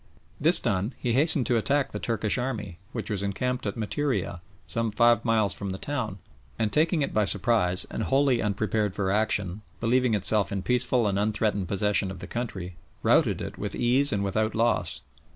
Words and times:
This 0.39 0.59
done, 0.59 0.95
he 0.97 1.13
hastened 1.13 1.45
to 1.45 1.57
attack 1.57 1.91
the 1.91 1.99
Turkish 1.99 2.39
army, 2.39 2.79
which 2.91 3.11
was 3.11 3.21
encamped 3.21 3.67
at 3.67 3.77
Materiah, 3.77 4.39
some 4.65 4.89
five 4.89 5.23
miles 5.23 5.53
from 5.53 5.69
the 5.69 5.77
town, 5.77 6.17
and 6.57 6.73
taking 6.73 7.03
it 7.03 7.13
by 7.13 7.23
surprise 7.23 7.85
and 7.91 8.01
wholly 8.01 8.41
unprepared 8.41 8.95
for 8.95 9.11
action, 9.11 9.61
believing 9.79 10.15
itself 10.15 10.51
in 10.51 10.63
peaceful 10.63 11.05
and 11.05 11.19
unthreatened 11.19 11.67
possession 11.67 12.09
of 12.09 12.17
the 12.17 12.25
country, 12.25 12.77
routed 13.03 13.41
it 13.43 13.59
with 13.59 13.75
ease 13.75 14.11
and 14.11 14.23
without 14.23 14.55
loss. 14.55 15.01